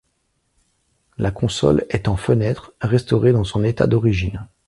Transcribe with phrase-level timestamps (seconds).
[1.19, 4.47] La console est en fenêtre, restaurée dans son état d'origine.